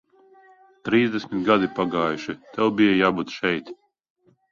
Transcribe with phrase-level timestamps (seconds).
[0.87, 3.71] Trīsdesmit gadi pagājuši, tev bija jābūt šeit.